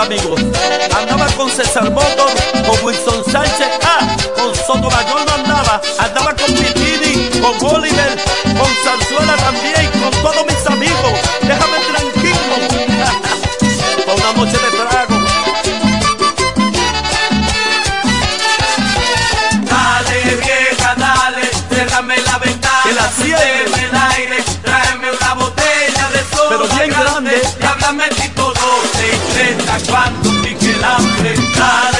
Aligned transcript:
amigos. 0.00 0.40
Andaba 0.96 1.26
con 1.36 1.50
César 1.50 1.90
Motor, 1.90 2.30
con 2.66 2.84
Wilson 2.84 3.22
Sánchez, 3.30 3.68
ah, 3.84 4.00
con 4.36 4.54
Sotomayor 4.54 5.26
no 5.26 5.34
andaba. 5.34 5.80
Andaba 5.98 6.34
con 6.34 6.52
Pitini, 6.54 7.28
con 7.40 7.74
Oliver, 7.74 8.18
con 8.58 8.70
Sanzuela 8.84 9.36
también, 9.36 9.90
con 10.00 10.10
todos 10.22 10.46
mis 10.46 10.66
amigos. 10.66 11.12
Déjame 11.42 11.78
tranquilo. 11.92 12.54
Fue 14.04 14.14
una 14.14 14.32
noche 14.32 14.58
de 14.58 14.70
trago. 14.78 15.20
Dale 19.62 20.36
vieja, 20.36 20.94
dale, 20.96 21.50
cerrame 21.68 22.16
la 22.22 22.38
ventana, 22.38 22.82
Que 22.84 22.92
la 22.92 23.08
cierre. 23.10 23.64
el 23.84 23.96
aire, 24.16 24.44
tráeme 24.64 25.10
una 25.10 25.34
botella 25.34 26.08
de 26.12 26.36
soda 26.36 26.48
Pero 26.50 26.66
bien 26.68 26.90
grande. 26.90 27.42
y 27.60 27.64
háblame 27.64 28.08
tipo 28.08 28.39
12 29.40 29.52
y 29.52 29.54
30 29.54 29.78
cuando 29.90 30.42
pique 30.42 30.70
el 30.70 30.84
hambre. 30.84 31.34
Dale 31.56 31.99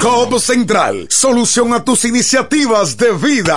COP 0.00 0.38
Central, 0.38 1.06
solución 1.10 1.74
a 1.74 1.84
tus 1.84 2.06
iniciativas 2.06 2.96
de 2.96 3.12
vida. 3.12 3.56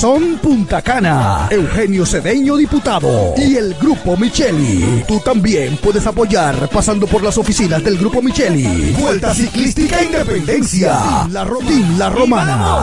Son 0.00 0.38
Punta 0.38 0.80
Cana, 0.80 1.46
Eugenio 1.50 2.06
Cedeño, 2.06 2.56
diputado, 2.56 3.34
y 3.36 3.56
el 3.56 3.74
Grupo 3.74 4.16
Micheli. 4.16 5.04
Tú 5.06 5.20
también 5.20 5.76
puedes 5.76 6.06
apoyar 6.06 6.70
pasando 6.70 7.06
por 7.06 7.22
las 7.22 7.36
oficinas 7.36 7.84
del 7.84 7.98
Grupo 7.98 8.22
Micheli. 8.22 8.94
Vuelta 8.98 9.34
Ciclística 9.34 10.02
Independencia, 10.02 11.26
la, 11.30 11.44
Rotín, 11.44 11.98
la 11.98 12.08
Romana. 12.08 12.78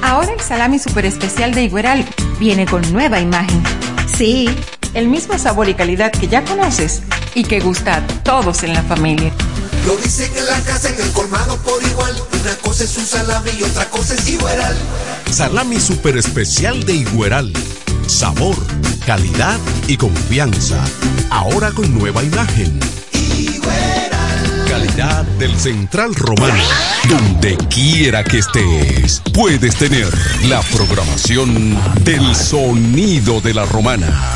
Ahora 0.00 0.32
el 0.32 0.40
salami 0.40 0.78
super 0.78 1.04
especial 1.04 1.52
de 1.52 1.64
Igueral 1.64 2.06
viene 2.40 2.64
con 2.64 2.80
nueva 2.94 3.20
imagen. 3.20 3.62
Sí, 4.16 4.48
el 4.96 5.08
mismo 5.08 5.38
sabor 5.38 5.68
y 5.68 5.74
calidad 5.74 6.10
que 6.10 6.26
ya 6.26 6.42
conoces 6.42 7.02
y 7.34 7.44
que 7.44 7.60
gusta 7.60 7.96
a 7.96 8.06
todos 8.22 8.62
en 8.62 8.72
la 8.72 8.82
familia. 8.82 9.30
Lo 9.84 9.94
dicen 9.98 10.32
en 10.34 10.46
la 10.46 10.58
casa, 10.62 10.88
en 10.88 10.98
el 10.98 11.12
colmado 11.12 11.58
por 11.58 11.82
igual. 11.82 12.16
Una 12.40 12.54
cosa 12.56 12.84
es 12.84 12.96
un 12.96 13.04
salami 13.04 13.50
y 13.58 13.62
otra 13.62 13.84
cosa 13.90 14.14
es 14.14 14.26
Igueral. 14.26 14.74
Salami 15.30 15.78
super 15.80 16.16
especial 16.16 16.82
de 16.84 16.94
Igueral. 16.94 17.52
Sabor, 18.06 18.56
calidad 19.04 19.58
y 19.86 19.98
confianza. 19.98 20.82
Ahora 21.28 21.72
con 21.72 21.96
nueva 21.96 22.22
imagen. 22.22 22.80
Calidad 24.66 25.24
del 25.38 25.54
Central 25.58 26.14
Romano. 26.14 26.62
Donde 27.06 27.58
quiera 27.68 28.24
que 28.24 28.38
estés, 28.38 29.20
puedes 29.34 29.76
tener 29.76 30.08
la 30.48 30.62
programación 30.62 31.78
del 32.02 32.34
sonido 32.34 33.42
de 33.42 33.52
la 33.52 33.66
romana. 33.66 34.35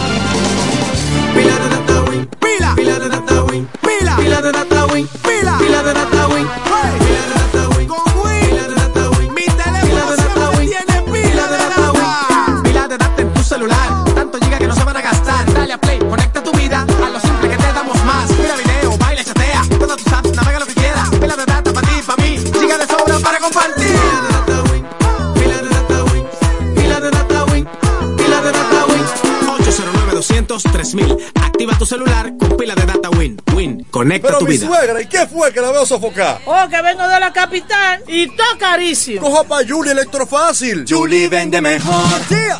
200 30.51 30.63
3000 30.71 31.17
Activa 31.35 31.77
tu 31.77 31.85
celular 31.85 32.33
con 32.37 32.57
pila 32.57 32.75
de 32.75 32.85
data 32.85 33.09
Win. 33.11 33.41
Win, 33.55 33.85
conecta 33.89 34.27
Pero 34.27 34.39
tu 34.39 34.45
mi 34.45 34.51
vida. 34.51 34.67
suegra, 34.67 35.01
¿y 35.01 35.05
qué 35.05 35.25
fue 35.27 35.53
que 35.53 35.61
la 35.61 35.71
veo 35.71 35.85
sofocar? 35.85 36.41
Oh, 36.45 36.67
que 36.69 36.81
vengo 36.81 37.07
de 37.07 37.19
la 37.19 37.31
capital 37.31 38.03
y 38.07 38.27
todo 38.27 38.57
carísimo. 38.59 39.21
Coja 39.21 39.43
pa' 39.43 39.59
Julie 39.67 39.91
Electrofácil. 39.91 40.85
Julie 40.89 41.29
vende 41.29 41.61
mejor. 41.61 42.03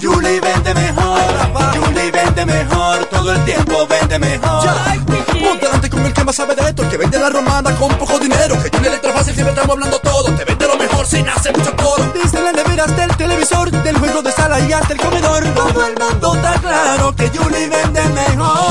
Julie 0.01 0.39
vende 0.39 0.73
mejor. 0.73 1.21
Julie 1.75 2.11
vende 2.11 2.45
mejor. 2.45 3.05
Todo 3.05 3.33
el 3.33 3.43
tiempo 3.45 3.87
vende 3.87 4.19
mejor. 4.19 4.63
Con 5.59 5.75
el 5.75 5.80
que 6.21 6.25
más 6.25 6.35
sabe 6.35 6.55
de 6.55 6.61
esto, 6.69 6.83
el 6.83 6.89
que 6.89 6.97
vende 6.97 7.17
la 7.17 7.29
romana 7.29 7.75
con 7.77 7.89
poco 7.97 8.19
dinero. 8.19 8.55
Que 8.61 8.69
Julie 8.69 8.89
Electrofácil 8.89 9.33
siempre 9.33 9.53
estamos 9.53 9.73
hablando 9.73 9.97
todo. 9.99 10.25
Te 10.35 10.45
vende 10.45 10.67
lo 10.67 10.77
mejor 10.77 11.05
sin 11.05 11.27
hacer 11.27 11.57
mucho 11.57 11.75
coro. 11.75 12.03
Desde 12.13 12.41
las 12.41 12.53
neveras 12.53 12.95
del 12.95 13.15
televisor, 13.17 13.71
del 13.71 13.97
juego 13.97 14.21
de 14.21 14.31
sala 14.31 14.59
y 14.59 14.71
hasta 14.71 14.93
el 14.93 14.99
comedor. 14.99 15.43
Todo 15.55 15.87
el 15.87 15.95
mundo 15.97 16.35
está 16.35 16.53
claro 16.59 17.15
que 17.15 17.29
Julie 17.29 17.67
vende 17.67 18.03
mejor. 18.09 18.70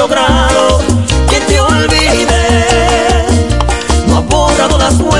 Logrado 0.00 0.80
que 1.28 1.40
te 1.40 1.60
olvide, 1.60 3.26
no 4.06 4.16
ha 4.16 4.20
borrado 4.20 4.78
las 4.78 4.98
huellas 4.98 5.19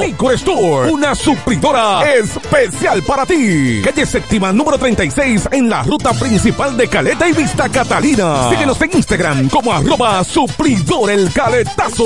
Liquor 0.00 0.34
Store. 0.34 0.90
Una 0.90 1.14
supridora 1.14 2.02
especial 2.14 3.02
para 3.02 3.26
ti. 3.26 3.82
Calle 3.84 4.06
séptima 4.06 4.52
número 4.52 4.78
36 4.78 5.48
en 5.52 5.68
la 5.68 5.82
ruta 5.82 6.12
principal 6.12 6.76
de 6.76 6.88
Caleta 6.88 7.28
y 7.28 7.32
Vista 7.32 7.68
Catalina. 7.68 8.48
Síguenos 8.50 8.80
en 8.80 8.90
Instagram 8.94 9.48
como 9.48 9.72
arroba 9.72 10.24
supridor 10.24 11.10
el 11.10 11.32
caletazo. 11.32 12.04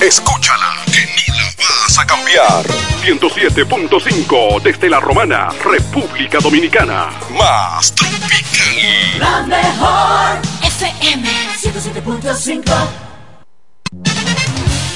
Escúchala, 0.00 0.84
que 0.86 1.00
ni 1.00 1.36
la 1.36 1.44
vas 1.56 1.98
a 1.98 2.06
cambiar. 2.06 2.66
107.5 3.02 4.62
desde 4.62 4.90
la 4.90 5.00
Romana, 5.00 5.48
República 5.64 6.38
Dominicana. 6.38 7.08
Más 7.36 7.94
tropical. 7.94 9.18
La 9.18 9.42
mejor 9.42 10.38
FM 10.62 11.28
107.5 11.56 13.15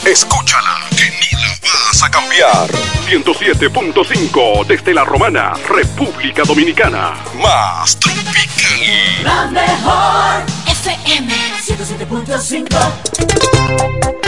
Escúchala, 0.04 0.86
que 0.96 1.10
ni 1.10 1.30
la 1.42 1.48
vas 1.62 2.02
a 2.02 2.10
cambiar. 2.10 2.66
107.5 3.08 4.66
desde 4.66 4.92
la 4.94 5.04
Romana, 5.04 5.52
República 5.68 6.42
Dominicana. 6.44 7.14
Más 7.42 7.98
tropical. 7.98 9.22
La 9.22 9.46
mejor 9.46 10.44
FM 10.66 11.32
107.5 11.66 14.19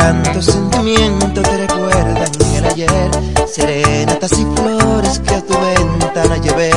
tanto 0.00 0.40
sentimiento 0.40 1.42
te 1.42 1.56
recuerdan 1.58 2.30
el 2.56 2.64
ayer. 2.64 3.10
Serenatas 3.46 4.32
y 4.32 4.46
flores 4.56 5.18
que 5.18 5.34
a 5.34 5.42
tu 5.42 5.54
ventana 5.54 6.36
llevé. 6.38 6.70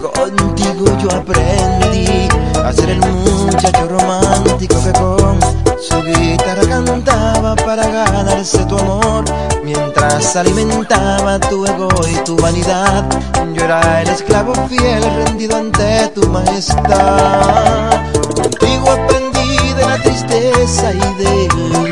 Contigo 0.00 0.84
yo 1.02 1.10
aprendí 1.10 2.28
a 2.64 2.72
ser 2.72 2.90
el 2.90 3.00
muchacho 3.00 3.88
romántico 3.88 4.76
que 4.84 4.92
con 4.92 5.40
su 5.80 6.02
guitarra 6.02 6.62
cantaba 6.68 7.56
para 7.56 7.86
ganarse 7.88 8.64
tu 8.66 8.78
amor. 8.78 9.24
Mientras 9.64 10.36
alimentaba 10.36 11.40
tu 11.40 11.66
ego 11.66 11.88
y 12.08 12.24
tu 12.24 12.36
vanidad, 12.36 13.04
yo 13.52 13.64
era 13.64 14.02
el 14.02 14.08
esclavo 14.08 14.54
fiel 14.68 15.02
rendido 15.24 15.56
ante 15.56 16.08
tu 16.14 16.26
majestad. 16.28 17.90
Contigo 18.34 18.90
aprendí 18.90 19.72
de 19.74 19.86
la 19.86 19.98
tristeza 19.98 20.92
y 20.92 21.24
del 21.24 21.89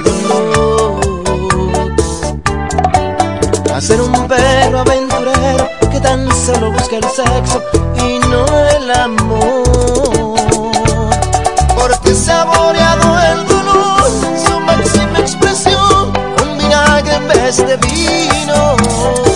A 3.79 3.81
ser 3.81 4.01
un 4.01 4.27
perro 4.27 4.81
aventurero 4.81 5.69
que 5.89 6.01
tan 6.01 6.29
solo 6.35 6.73
busca 6.73 6.97
el 6.97 7.05
sexo 7.05 7.63
y 7.95 8.19
no 8.29 8.45
el 8.71 8.91
amor. 8.91 10.35
Porque 11.77 12.13
saboreado 12.13 13.21
el 13.21 13.47
dolor, 13.47 14.11
su 14.45 14.59
máxima 14.59 15.21
expresión, 15.21 16.13
un 16.43 16.59
vinagre 16.59 17.15
en 17.15 17.29
vez 17.29 17.57
de 17.59 17.77
vino. 17.77 19.28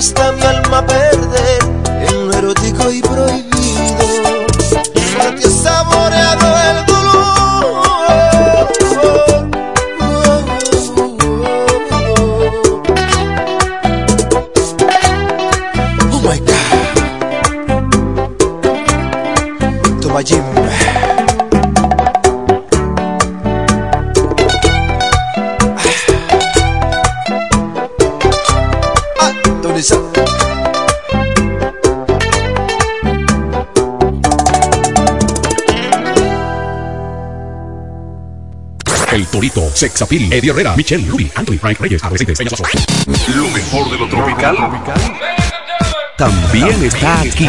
Hasta 0.00 0.32
mi 0.32 0.42
alma 0.44 0.59
Sexapil, 39.80 40.30
Eddie 40.30 40.50
Herrera, 40.50 40.76
Michelle, 40.76 41.02
Ruby, 41.08 41.32
Anthony, 41.34 41.56
Frank 41.56 41.80
Reyes, 41.80 42.04
Arrecite, 42.04 42.34
Peña. 42.34 42.50
Lo 43.34 43.48
mejor 43.48 43.90
de 43.90 43.98
lo 43.98 44.08
tropical. 44.10 44.54
También 46.18 46.84
está 46.84 47.22
aquí. 47.22 47.48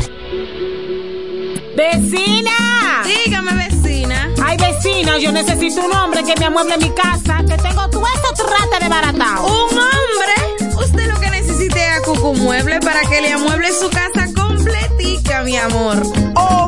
¡Vecina! 1.75 2.51
Dígame, 3.05 3.53
vecina. 3.53 4.29
Ay, 4.43 4.57
vecina, 4.57 5.17
yo 5.19 5.31
necesito 5.31 5.85
un 5.85 5.93
hombre 5.93 6.23
que 6.23 6.35
me 6.39 6.45
amueble 6.47 6.77
mi 6.77 6.89
casa, 6.89 7.43
que 7.47 7.55
tengo 7.57 7.87
todo 7.89 8.03
esto 8.15 8.29
trata 8.45 8.79
de 8.83 8.89
baratao. 8.89 9.45
¿Un 9.45 9.77
hombre? 9.77 10.33
Usted 10.75 11.07
lo 11.07 11.19
que 11.19 11.29
necesite 11.29 11.79
es 11.79 11.97
a 11.97 12.01
Cucu 12.01 12.33
Mueble 12.33 12.79
para 12.79 13.01
que 13.01 13.21
le 13.21 13.31
amueble 13.31 13.69
su 13.71 13.89
casa 13.89 14.27
completica, 14.35 15.43
mi 15.43 15.55
amor. 15.55 16.01
Oh, 16.35 16.67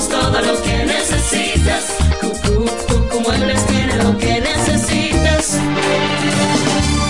Tenemos 0.00 0.08
todo 0.08 0.40
lo 0.40 0.62
que 0.62 0.84
necesitas. 0.84 1.96
Cucú, 2.20 2.64
Cucú 2.88 3.20
Muebles 3.20 3.69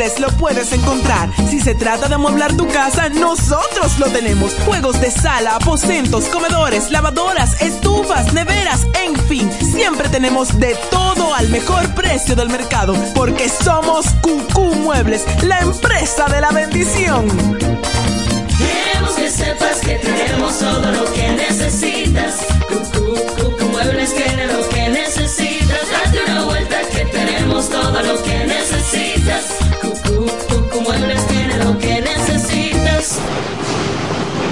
Lo 0.00 0.28
puedes 0.38 0.72
encontrar. 0.72 1.28
Si 1.50 1.60
se 1.60 1.74
trata 1.74 2.08
de 2.08 2.14
amueblar 2.14 2.56
tu 2.56 2.66
casa, 2.66 3.10
nosotros 3.10 3.98
lo 3.98 4.06
tenemos. 4.06 4.54
Juegos 4.64 4.98
de 4.98 5.10
sala, 5.10 5.56
aposentos, 5.56 6.24
comedores, 6.24 6.90
lavadoras, 6.90 7.60
estufas, 7.60 8.32
neveras, 8.32 8.86
en 9.04 9.14
fin. 9.26 9.50
Siempre 9.60 10.08
tenemos 10.08 10.58
de 10.58 10.74
todo 10.90 11.34
al 11.34 11.50
mejor 11.50 11.86
precio 11.94 12.34
del 12.34 12.48
mercado. 12.48 12.94
Porque 13.14 13.50
somos 13.50 14.06
Cucú 14.22 14.74
Muebles, 14.76 15.22
la 15.42 15.60
empresa 15.60 16.24
de 16.28 16.40
la 16.40 16.50
bendición. 16.50 17.28
Queremos 18.56 19.12
que 19.16 19.30
sepas 19.30 19.80
que 19.80 19.96
tenemos 19.96 20.58
todo 20.58 20.92
lo 20.92 21.12
que 21.12 21.28
necesitas. 21.28 22.36
Cucú 22.68 23.66
Muebles 23.70 24.14
tiene 24.14 24.46
lo 24.46 24.66
que 24.70 24.88
necesitas. 24.88 25.80
Date 25.90 26.20
una 26.26 26.44
vuelta 26.44 26.76
que 26.90 27.04
tenemos 27.04 27.68
todo 27.68 28.02
lo 28.02 28.22
que 28.22 28.46
necesitas. 28.46 29.69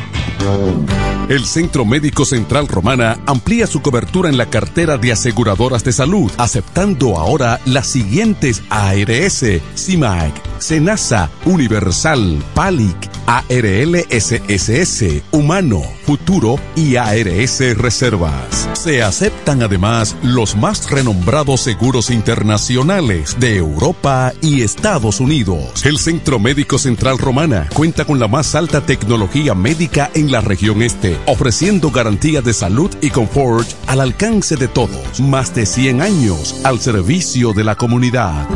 El 1.30 1.46
Centro 1.46 1.86
Médico 1.86 2.26
Central 2.26 2.68
Romana 2.68 3.18
amplía 3.26 3.66
su 3.66 3.82
cobertura 3.82 4.28
en 4.28 4.36
la 4.38 4.50
cartera 4.50 4.98
de 4.98 5.14
aseguradoras 5.14 5.82
de 5.84 5.94
salud, 5.94 6.30
aceptando 6.38 7.18
ahora 7.18 7.62
las 7.66 7.88
siguientes 7.88 8.62
ARS, 8.70 9.46
CIMAC, 9.76 10.34
SENASA, 10.60 11.30
Universal, 11.46 12.44
PALIC, 12.54 13.10
ARLSSS, 13.28 15.24
Humano, 15.32 15.82
Futuro 16.06 16.60
y 16.76 16.98
ARS 16.98 17.78
Reservas. 17.78 18.70
Se 18.74 19.02
aceptan 19.02 19.64
además 19.64 20.18
los 20.24 20.58
más 20.58 20.90
renombrados 20.90 21.62
seguros 21.62 22.10
internacionales 22.32 23.36
de 23.42 23.58
Europa 23.58 24.32
y 24.40 24.62
Estados 24.62 25.20
Unidos. 25.20 25.86
El 25.86 25.98
Centro 25.98 26.40
Médico 26.40 26.78
Central 26.78 27.18
Romana 27.18 27.68
cuenta 27.74 28.06
con 28.06 28.20
la 28.20 28.30
más 28.30 28.56
alta 28.56 28.86
tecnología 28.86 29.54
médica 29.54 30.10
en 30.14 30.32
la 30.32 30.40
región 30.40 30.82
este, 30.82 31.20
ofreciendo 31.26 31.92
garantía 31.92 32.42
de 32.42 32.54
salud 32.54 32.90
y 33.02 33.10
confort 33.10 33.68
al 33.86 34.00
alcance 34.00 34.56
de 34.56 34.70
todos. 34.70 35.20
Más 35.20 35.54
de 35.54 35.66
100 35.66 36.02
años 36.02 36.56
al 36.64 36.80
servicio 36.80 37.52
de 37.52 37.66
la 37.66 37.76
comunidad. 37.76 38.48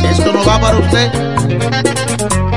esto 0.10 0.34
no 0.34 0.44
va 0.44 0.60
para 0.60 0.78
usted. 0.78 2.49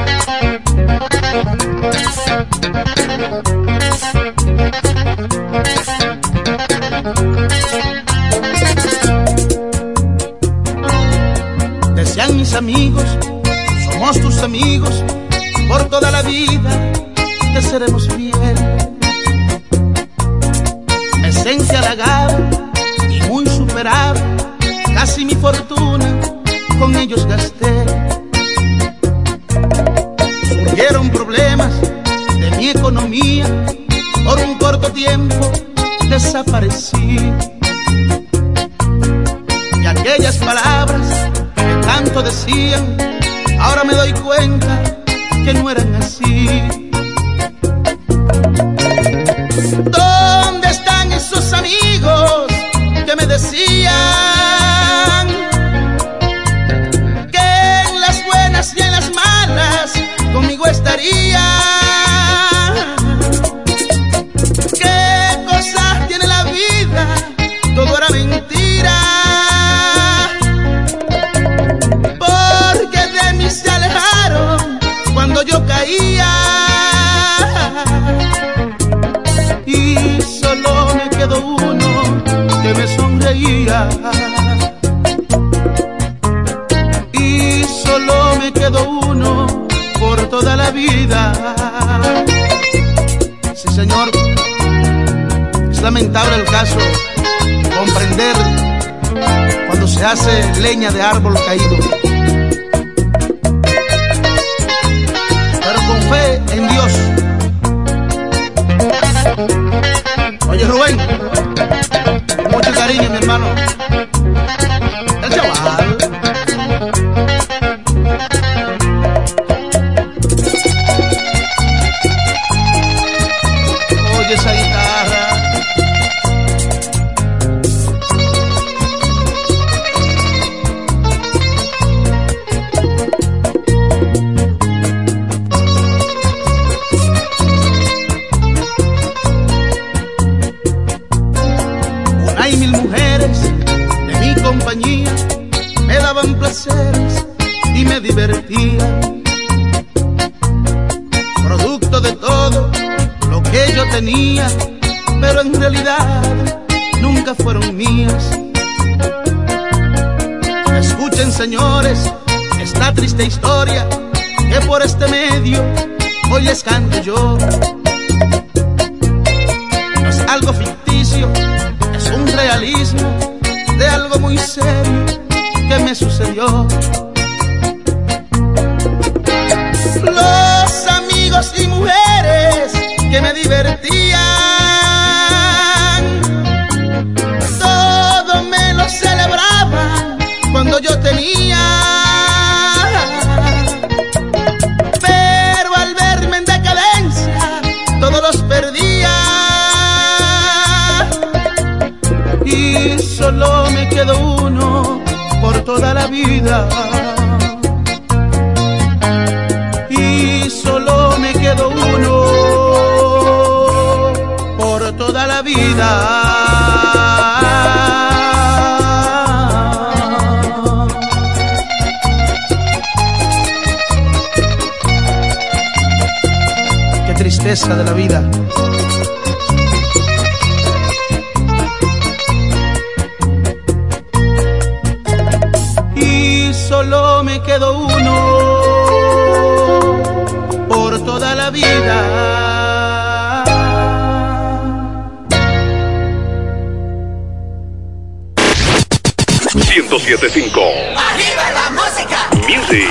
1075 249.75 250.61
¡Arriba 250.61 251.51
la 251.55 251.71
música! 251.71 252.29
Music. 252.47 252.91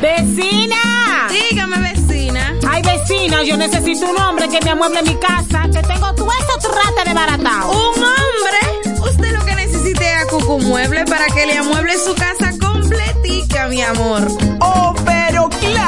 ¡Vecina! 0.00 1.28
Dígame, 1.28 1.92
vecina. 1.92 2.54
Ay, 2.66 2.80
vecina, 2.80 3.42
yo 3.42 3.58
necesito 3.58 4.06
un 4.08 4.18
hombre 4.18 4.48
que 4.48 4.64
me 4.64 4.70
amueble 4.70 5.02
mi 5.02 5.14
casa, 5.16 5.68
que 5.70 5.82
tengo 5.82 6.14
todo 6.14 6.30
eso 6.32 6.70
trata 6.70 7.04
de 7.06 7.12
baratao. 7.12 7.70
¿Un 7.70 8.02
hombre? 8.02 9.00
Usted 9.02 9.32
lo 9.32 9.44
que 9.44 9.54
necesite 9.54 10.10
es 10.10 10.22
a 10.22 10.26
Cucu 10.26 10.58
Mueble 10.60 11.04
para 11.04 11.26
que 11.26 11.44
le 11.44 11.58
amueble 11.58 11.98
su 11.98 12.14
casa 12.14 12.50
completica, 12.58 13.66
mi 13.68 13.82
amor. 13.82 14.26
Oh, 14.60 14.94
pero 15.04 15.21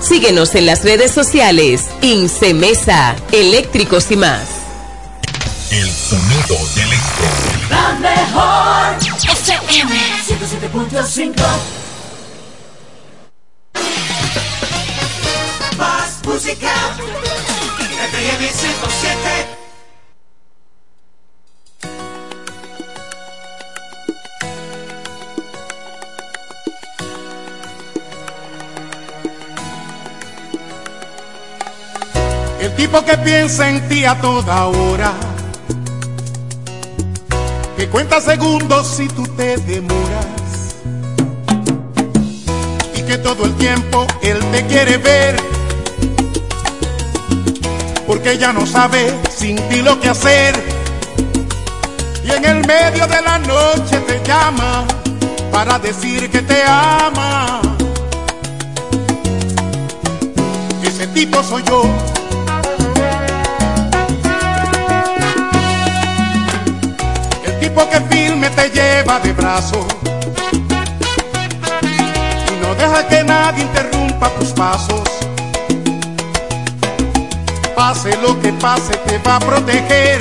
Síguenos 0.00 0.54
en 0.54 0.66
las 0.66 0.82
redes 0.82 1.12
sociales. 1.12 1.84
Incemesa, 2.00 3.14
eléctricos 3.32 4.10
y 4.10 4.16
más. 4.16 4.48
El 5.70 5.90
sonido 5.90 6.56
del 6.74 6.86
electro. 6.86 7.26
La 7.68 7.92
mejor 8.00 8.96
FM 9.22 9.94
107.5 10.26 11.34
Más 15.76 16.20
música. 16.24 16.72
FM 18.08 18.48
107. 18.48 19.49
Tipo 32.80 33.04
que 33.04 33.18
piensa 33.18 33.68
en 33.68 33.86
ti 33.90 34.06
a 34.06 34.18
toda 34.22 34.64
hora, 34.64 35.12
que 37.76 37.86
cuenta 37.90 38.22
segundos 38.22 38.86
si 38.86 39.06
tú 39.06 39.22
te 39.36 39.58
demoras, 39.58 40.76
y 42.96 43.02
que 43.02 43.18
todo 43.18 43.44
el 43.44 43.54
tiempo 43.56 44.06
él 44.22 44.38
te 44.50 44.64
quiere 44.64 44.96
ver, 44.96 45.36
porque 48.06 48.38
ya 48.38 48.50
no 48.54 48.64
sabe 48.64 49.14
sin 49.28 49.56
ti 49.68 49.82
lo 49.82 50.00
que 50.00 50.08
hacer, 50.08 50.54
y 52.24 52.30
en 52.30 52.44
el 52.46 52.66
medio 52.66 53.06
de 53.06 53.20
la 53.20 53.38
noche 53.40 53.98
te 54.06 54.22
llama 54.26 54.86
para 55.52 55.78
decir 55.78 56.30
que 56.30 56.40
te 56.40 56.62
ama. 56.62 57.60
Ese 60.82 61.06
tipo 61.08 61.42
soy 61.42 61.62
yo. 61.64 62.09
Tipo 67.70 67.88
que 67.88 68.00
firme 68.00 68.50
te 68.50 68.68
lleva 68.70 69.20
de 69.20 69.32
brazo 69.32 69.86
y 72.48 72.66
no 72.66 72.74
deja 72.74 73.06
que 73.06 73.22
nadie 73.22 73.62
interrumpa 73.62 74.28
tus 74.30 74.48
pasos. 74.48 75.02
Pase 77.76 78.16
lo 78.22 78.40
que 78.40 78.52
pase, 78.54 78.96
te 79.06 79.18
va 79.18 79.36
a 79.36 79.40
proteger. 79.40 80.20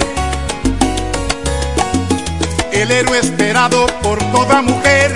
El 2.71 2.91
héroe 2.91 3.17
esperado 3.19 3.87
por 4.03 4.19
toda 4.31 4.61
mujer 4.61 5.11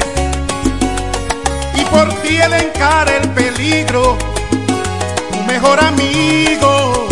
y 1.75 1.85
por 1.85 2.11
ti 2.21 2.37
él 2.37 2.53
encara 2.53 3.17
el 3.17 3.29
peligro, 3.29 4.17
tu 5.31 5.39
mejor 5.43 5.79
amigo. 5.83 7.07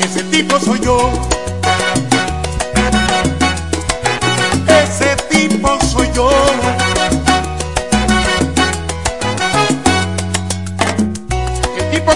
Ese 0.00 0.24
tipo 0.24 0.58
soy 0.58 0.80
yo. 0.80 1.31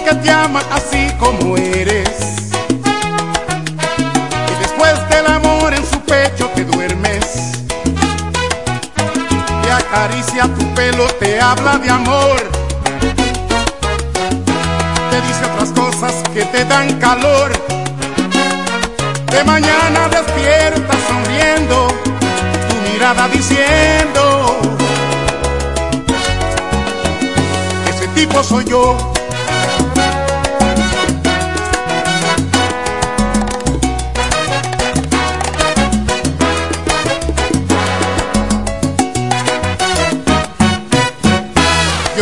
Que 0.07 0.15
te 0.15 0.31
ama 0.31 0.63
así 0.71 1.11
como 1.19 1.57
eres. 1.57 2.53
Y 4.53 4.63
después 4.63 4.95
del 5.11 5.27
amor 5.27 5.75
en 5.75 5.85
su 5.85 5.99
pecho 6.03 6.49
te 6.55 6.65
duermes. 6.65 7.25
Te 9.63 9.73
acaricia 9.73 10.45
tu 10.55 10.65
pelo, 10.75 11.07
te 11.19 11.41
habla 11.41 11.79
de 11.79 11.91
amor. 11.91 12.39
Te 15.11 15.21
dice 15.23 15.45
otras 15.53 15.71
cosas 15.71 16.15
que 16.33 16.45
te 16.45 16.65
dan 16.67 17.01
calor. 17.01 17.51
De 19.33 19.43
mañana 19.43 20.09
despiertas 20.09 20.99
sonriendo 21.09 21.89
mirada 22.93 23.27
diciendo, 23.29 24.57
ese 27.89 28.07
tipo 28.15 28.45
soy 28.45 28.65
yo. 28.67 29.16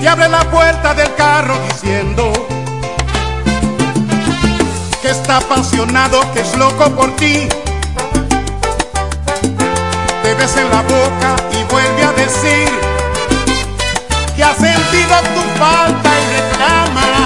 te 0.00 0.08
abre 0.08 0.28
la 0.28 0.42
puerta 0.50 0.94
del 0.94 1.14
carro 1.14 1.54
diciendo 1.68 2.32
que 5.02 5.10
está 5.10 5.36
apasionado, 5.38 6.20
que 6.32 6.40
es 6.40 6.56
loco 6.56 6.90
por 6.96 7.14
ti. 7.16 7.48
Te 10.22 10.34
ves 10.34 10.56
en 10.56 10.70
la 10.70 10.82
boca 10.82 11.36
y 11.52 11.64
vuelve 11.70 12.04
a 12.04 12.12
decir 12.12 12.68
que 14.36 14.42
ha 14.42 14.54
sentido 14.54 15.16
tu 15.34 15.58
falta 15.58 16.10
y 16.18 16.24
reclama. 16.36 17.19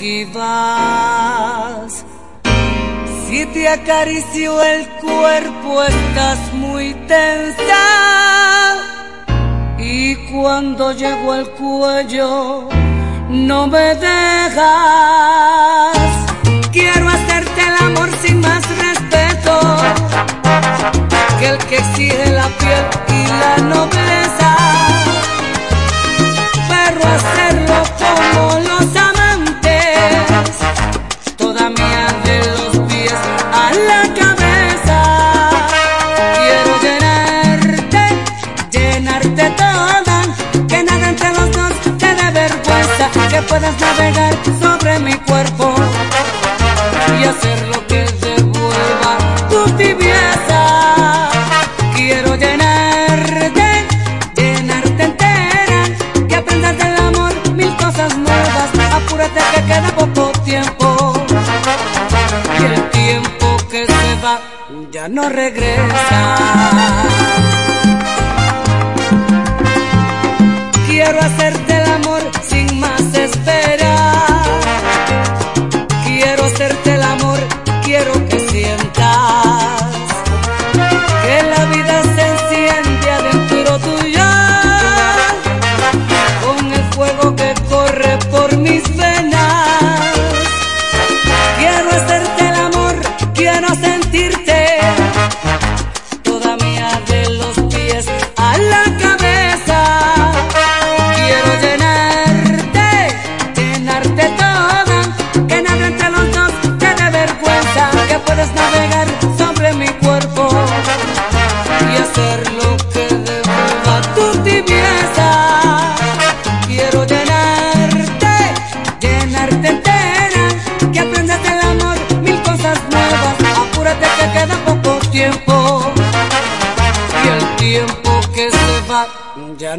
Si 0.00 0.24
te 3.52 3.68
acaricio 3.68 4.62
el 4.62 4.88
cuerpo 4.88 5.82
estás 5.82 6.38
muy 6.54 6.94
tensa 7.06 8.78
y 9.78 10.16
cuando 10.32 10.92
llego 10.92 11.32
al 11.32 11.50
cuello 11.50 12.66
no 13.28 13.66
me 13.66 13.94
dejas. 13.96 14.64
Quiero 16.72 17.06
hacerte 17.06 17.60
el 17.60 17.86
amor 17.86 18.08
sin 18.22 18.40
más 18.40 18.62
respeto 18.78 19.60
que 21.38 21.46
el 21.46 21.58
que 21.58 21.76
exige 21.76 22.30
la 22.30 22.48
piel 22.48 22.86
y 23.08 23.26
la 23.26 23.56
nobleza. 23.68 24.19
sobre 44.60 44.98
mi 45.00 45.12
cuerpo 45.12 45.74
y 47.20 47.24
hacer 47.24 47.68
lo 47.68 47.86
que 47.86 48.02
devuelva 48.22 49.18
tu 49.50 49.70
tibieza. 49.76 51.28
Quiero 51.94 52.34
llenarte, 52.34 53.86
llenarte 54.36 55.02
entera, 55.02 55.82
que 56.28 56.34
aprendas 56.34 56.78
del 56.78 56.96
amor 56.96 57.32
mil 57.54 57.76
cosas 57.76 58.16
nuevas. 58.16 58.70
Apúrate 58.94 59.40
que 59.54 59.62
queda 59.66 59.90
poco 59.94 60.32
tiempo 60.44 61.12
y 62.58 62.64
el 62.64 62.90
tiempo 62.90 63.56
que 63.70 63.86
se 63.86 64.14
va 64.24 64.40
ya 64.90 65.08
no 65.08 65.28
regresa. 65.28 66.36
Quiero 70.86 71.20
hacerte 71.20 71.69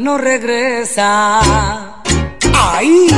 no 0.01 0.17
regresa. 0.17 1.41
Ahí 2.53 3.10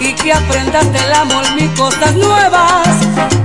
y 0.00 0.12
que 0.14 0.32
aprendas 0.32 0.92
del 0.92 1.12
amor 1.12 1.44
mis 1.54 1.70
cosas 1.78 2.14
nuevas. 2.16 3.39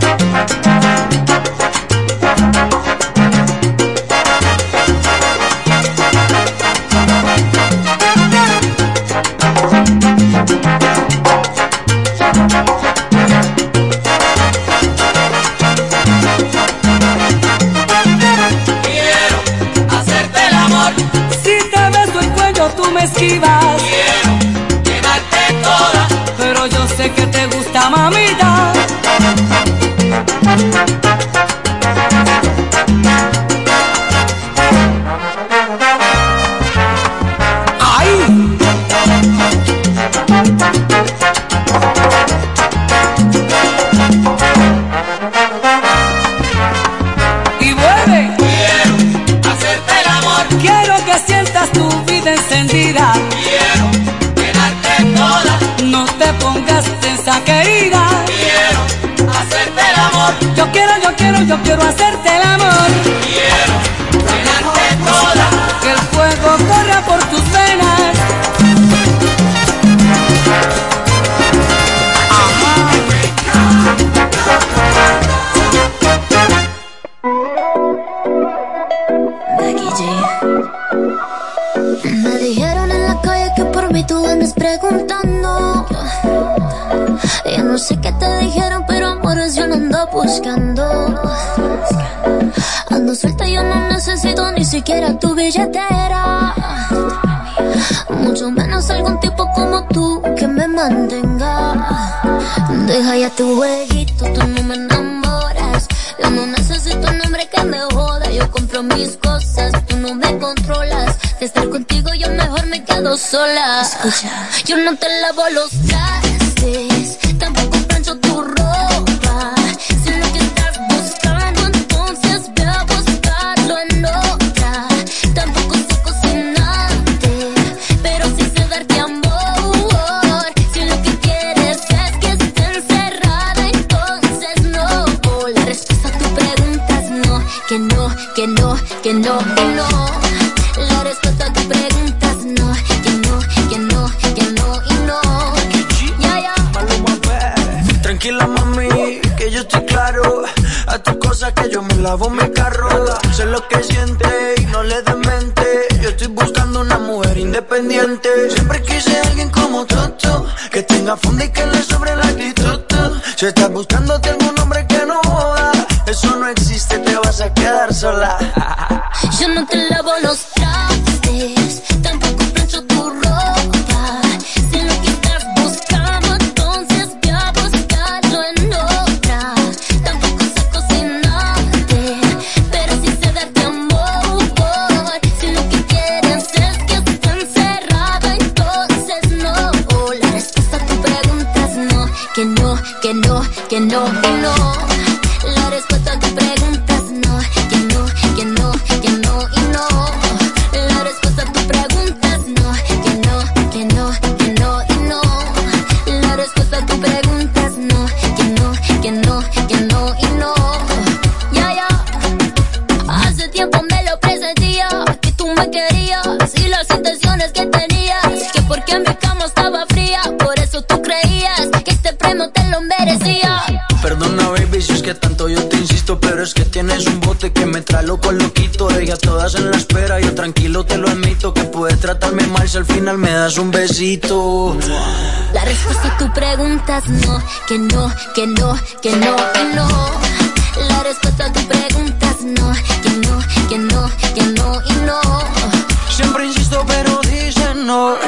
a 103.26 103.30
tu 103.32 103.56
jueguito, 103.56 104.26
tú 104.34 104.48
no 104.48 104.64
me 104.64 104.76
enamoras. 104.76 105.88
Yo 106.22 106.30
no 106.30 106.46
necesito 106.46 107.08
un 107.08 107.22
hombre 107.26 107.48
que 107.52 107.64
me 107.64 107.80
joda, 107.82 108.30
yo 108.30 108.50
compro 108.52 108.84
mis 108.84 109.18
cosas, 109.18 109.72
tú 109.88 109.98
no 109.98 110.14
me 110.14 110.38
controlas. 110.38 111.18
De 111.40 111.46
estar 111.46 111.68
contigo 111.70 112.14
yo 112.14 112.30
mejor 112.30 112.68
me 112.68 112.84
quedo 112.84 113.18
sola. 113.18 113.82
Escucha. 113.82 114.32
Yo 114.66 114.78
no 114.78 114.96
te 114.96 115.08
lavo 115.22 115.50
los 115.50 115.72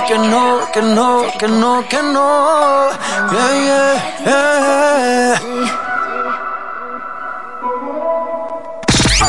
que 0.07 0.17
no, 0.17 0.71
que 0.71 0.81
no, 0.81 1.25
que 1.37 1.47
no, 1.47 1.85
que 1.89 2.01
no. 2.01 2.89
Yeah, 3.31 3.53
yeah, 3.65 4.25
yeah. 4.25 5.41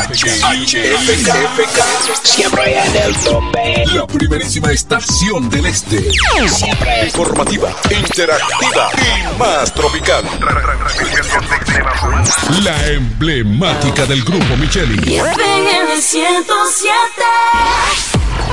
HFK, 0.09 1.29
siempre 2.23 2.79
en 2.79 2.95
el 2.95 3.13
tope. 3.17 3.83
La 3.93 4.07
primerísima 4.07 4.71
estación 4.71 5.49
del 5.49 5.65
este. 5.65 6.13
Siempre 6.47 7.03
informativa, 7.05 7.75
interactiva 7.91 8.91
y 8.95 9.37
más 9.37 9.73
tropical. 9.73 10.23
La 12.63 12.87
emblemática 12.87 14.05
del 14.05 14.23
grupo 14.23 14.55
Micheli. 14.57 15.19
107. 16.01 18.18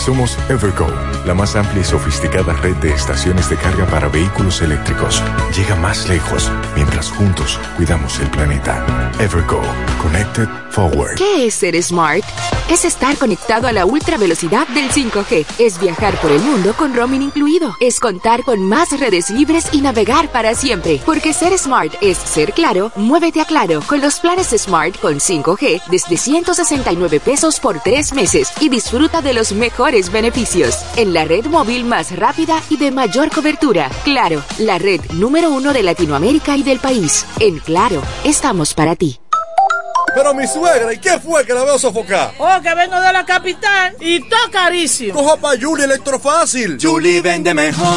Somos 0.00 0.38
Evergo, 0.48 0.86
la 1.26 1.34
más 1.34 1.56
amplia 1.56 1.82
y 1.82 1.84
sofisticada 1.84 2.54
red 2.54 2.74
de 2.76 2.90
estaciones 2.90 3.50
de 3.50 3.56
carga 3.56 3.84
para 3.84 4.08
vehículos 4.08 4.62
eléctricos. 4.62 5.22
Llega 5.54 5.76
más 5.76 6.08
lejos 6.08 6.50
mientras 6.74 7.10
juntos 7.10 7.60
cuidamos 7.76 8.18
el 8.18 8.30
planeta. 8.30 8.82
Evergo, 9.20 9.60
Connected 10.00 10.48
Forward. 10.70 11.16
¿Qué 11.16 11.46
es 11.46 11.54
ser 11.54 11.80
smart? 11.82 12.24
Es 12.70 12.86
estar 12.86 13.16
conectado 13.18 13.66
a 13.66 13.72
la 13.72 13.84
ultra 13.84 14.16
velocidad 14.16 14.66
del 14.68 14.88
5G. 14.90 15.44
Es 15.58 15.78
viajar 15.78 16.14
por 16.20 16.30
el 16.30 16.40
mundo 16.40 16.72
con 16.74 16.94
roaming 16.94 17.22
incluido. 17.22 17.76
Es 17.80 18.00
contar 18.00 18.42
con 18.44 18.62
más 18.62 18.98
redes 18.98 19.28
libres 19.28 19.66
y 19.72 19.82
navegar 19.82 20.30
para 20.30 20.54
siempre. 20.54 21.00
Porque 21.04 21.34
ser 21.34 21.58
smart 21.58 21.92
es 22.00 22.16
ser 22.16 22.52
claro, 22.52 22.90
muévete 22.96 23.42
a 23.42 23.44
claro 23.44 23.82
con 23.86 24.00
los 24.00 24.18
planes 24.20 24.54
Smart 24.56 24.98
con 25.00 25.16
5G 25.16 25.82
desde 25.90 26.16
169 26.16 27.20
pesos 27.20 27.60
por 27.60 27.80
tres 27.80 28.14
meses 28.14 28.52
y 28.60 28.68
disfruta 28.68 29.20
de 29.20 29.34
los 29.34 29.52
mejores 29.52 29.89
beneficios 29.90 30.78
en 30.96 31.12
la 31.12 31.24
red 31.24 31.46
móvil 31.46 31.84
más 31.84 32.16
rápida 32.16 32.62
y 32.70 32.76
de 32.76 32.92
mayor 32.92 33.28
cobertura. 33.30 33.90
Claro, 34.04 34.42
la 34.58 34.78
red 34.78 35.00
número 35.14 35.50
uno 35.50 35.72
de 35.72 35.82
Latinoamérica 35.82 36.56
y 36.56 36.62
del 36.62 36.78
país. 36.78 37.26
En 37.40 37.58
Claro, 37.58 38.00
estamos 38.24 38.72
para 38.72 38.94
ti. 38.94 39.20
Pero 40.14 40.34
mi 40.34 40.46
suegra, 40.46 40.92
¿y 40.92 40.98
qué 40.98 41.18
fue 41.20 41.44
que 41.44 41.54
la 41.54 41.64
veo 41.64 41.78
sofocar? 41.78 42.32
Oh, 42.38 42.60
que 42.62 42.74
vengo 42.74 43.00
de 43.00 43.12
la 43.12 43.24
capital 43.24 43.96
y 44.00 44.20
todo 44.28 44.50
carísimo. 44.50 45.14
Coja 45.14 45.36
pa' 45.36 45.52
Julie 45.60 45.84
Electrofácil. 45.84 46.78
Julie 46.80 47.20
vende 47.20 47.54
mejor. 47.54 47.96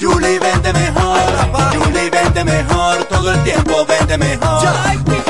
Julie 0.00 0.38
vende 0.38 0.72
mejor. 0.72 1.18
Julie 1.74 2.10
vende 2.10 2.44
mejor. 2.44 3.04
Todo 3.04 3.32
el 3.32 3.42
tiempo 3.42 3.86
vende 3.86 4.18
mejor. 4.18 4.68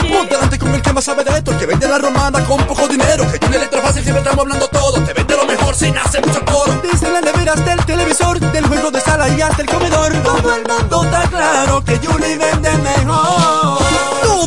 Ponte 0.08 0.34
delante 0.34 0.58
con 0.58 0.74
el 0.74 0.82
que 0.82 0.92
más 0.92 1.04
sabe 1.04 1.22
de 1.24 1.38
esto, 1.38 1.52
el 1.52 1.58
que 1.58 1.66
vende 1.66 1.88
la 1.88 1.98
romana 1.98 2.44
con 2.44 2.64
poco 2.66 2.88
dinero. 2.88 3.24
Que 3.30 3.38
Julie 3.38 3.58
Electrofácil 3.58 4.02
siempre 4.02 4.22
estamos 4.22 4.40
hablando 4.40 4.66
todo. 4.68 5.04
Te 5.04 5.12
vende 5.12 5.36
lo 5.36 5.45
sin 5.76 5.96
hacer 5.98 6.26
mucho 6.26 6.44
coro. 6.44 6.80
Dice 6.82 7.10
las 7.10 7.22
neveras 7.22 7.62
del 7.64 7.84
televisor, 7.84 8.40
del 8.40 8.66
juego 8.66 8.90
de 8.90 9.00
sala 9.00 9.28
y 9.28 9.40
hasta 9.40 9.62
el 9.62 9.68
comedor. 9.68 10.12
Todo 10.22 10.54
el 10.54 10.64
mundo 10.66 11.04
está 11.04 11.22
claro 11.28 11.84
que 11.84 11.98
Julie 11.98 12.38
vende 12.38 12.70
mejor. 12.78 13.65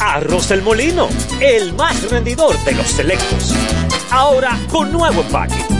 Arroz 0.00 0.50
El 0.50 0.62
Molino, 0.62 1.08
el 1.40 1.74
más 1.74 2.10
rendidor 2.10 2.56
de 2.64 2.72
los 2.72 2.86
selectos. 2.86 3.54
Ahora 4.10 4.58
con 4.70 4.90
nuevo 4.90 5.20
empaque. 5.20 5.79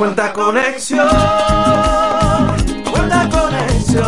Cuenta 0.00 0.32
conexión, 0.32 1.06
cuenta 2.90 3.28
conexión. 3.28 4.02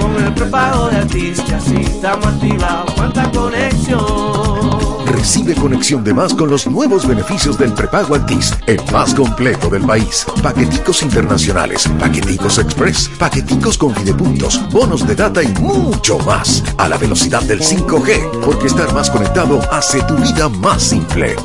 Con 0.00 0.24
el 0.24 0.32
prepago 0.32 0.88
de 0.88 0.96
artistas 0.96 1.70
y 1.70 1.82
estamos 1.82 2.26
activados. 2.26 2.90
Cuenta 2.94 3.30
conexión. 3.30 5.06
Recibe 5.08 5.54
conexión 5.56 6.02
de 6.04 6.14
más 6.14 6.32
con 6.32 6.48
los 6.48 6.66
nuevos 6.66 7.06
beneficios 7.06 7.58
del 7.58 7.74
prepago 7.74 8.14
Altis, 8.14 8.56
el 8.66 8.80
más 8.90 9.12
completo 9.12 9.68
del 9.68 9.82
país. 9.82 10.24
Paqueticos 10.42 11.02
internacionales, 11.02 11.86
paqueticos 12.00 12.56
express, 12.56 13.10
paqueticos 13.18 13.76
con 13.76 13.94
fidepuntos, 13.94 14.58
bonos 14.72 15.06
de 15.06 15.16
data 15.16 15.42
y 15.42 15.48
mucho 15.60 16.18
más. 16.20 16.64
A 16.78 16.88
la 16.88 16.96
velocidad 16.96 17.42
del 17.42 17.60
5G, 17.60 18.40
porque 18.40 18.68
estar 18.68 18.90
más 18.94 19.10
conectado 19.10 19.60
hace 19.70 20.00
tu 20.04 20.16
vida 20.16 20.48
más 20.48 20.82
simple. 20.82 21.36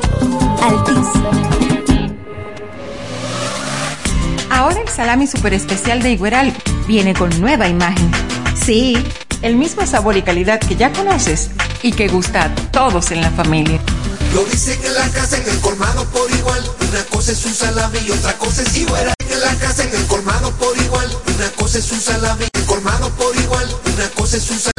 Altis. 0.62 1.63
Ahora 4.54 4.80
el 4.80 4.88
salami 4.88 5.26
super 5.26 5.52
especial 5.52 6.00
de 6.00 6.12
Igueral 6.12 6.54
viene 6.86 7.12
con 7.12 7.28
nueva 7.40 7.66
imagen. 7.66 8.08
Sí, 8.54 8.96
el 9.42 9.56
mismo 9.56 9.84
sabor 9.84 10.16
y 10.16 10.22
calidad 10.22 10.60
que 10.60 10.76
ya 10.76 10.92
conoces 10.92 11.50
y 11.82 11.90
que 11.90 12.06
gusta 12.06 12.44
a 12.44 12.54
todos 12.70 13.10
en 13.10 13.20
la 13.20 13.32
familia. 13.32 13.80
Lo 14.32 14.44
dicen 14.44 14.78
en 14.84 14.94
la 14.94 15.08
casa, 15.08 15.38
en 15.38 15.48
el 15.48 15.58
colmado 15.58 16.04
por 16.04 16.30
igual. 16.30 16.62
Una 16.88 17.02
cosa 17.06 17.32
es 17.32 17.44
un 17.44 17.52
salami 17.52 17.98
y 18.06 18.12
otra 18.12 18.32
cosa 18.34 18.62
es 18.62 18.76
igual. 18.76 19.12
En 19.28 19.40
la 19.40 19.54
casa, 19.56 19.82
en 19.82 19.92
el 19.92 20.06
colmado 20.06 20.52
por 20.52 20.78
igual. 20.78 21.10
Una 21.34 21.48
cosa 21.56 21.78
es 21.78 21.90
un 21.90 22.00
salami, 22.00 22.44
el 22.52 22.64
colmado 22.64 23.10
por 23.10 23.36
igual. 23.36 23.68
Una 23.92 24.08
cosa 24.10 24.36
es 24.36 24.50
un 24.50 24.58
salami. 24.60 24.74